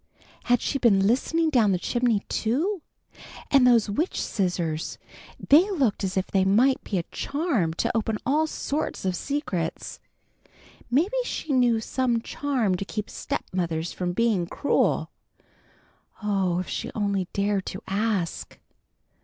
Had 0.45 0.61
she 0.61 0.79
been 0.79 1.05
listening 1.05 1.51
down 1.51 1.73
the 1.73 1.77
chimney, 1.77 2.21
too? 2.21 2.81
And 3.51 3.67
those 3.67 3.87
witch 3.87 4.19
scissors! 4.19 4.97
They 5.37 5.69
looked 5.69 6.03
as 6.03 6.17
if 6.17 6.25
they 6.25 6.43
might 6.43 6.83
be 6.83 6.97
a 6.97 7.03
charm 7.11 7.75
to 7.75 7.95
open 7.95 8.17
all 8.25 8.47
sorts 8.47 9.05
of 9.05 9.15
secrets. 9.15 9.99
Maybe 10.89 11.17
she 11.23 11.53
knew 11.53 11.79
some 11.79 12.19
charm 12.19 12.73
to 12.77 12.83
keep 12.83 13.11
stepmothers 13.11 13.91
from 13.91 14.11
being 14.13 14.47
cruel. 14.47 15.11
Oh, 16.23 16.57
if 16.57 16.67
she 16.67 16.89
only 16.95 17.27
dared 17.31 17.67
to 17.67 17.83
ask! 17.85 18.57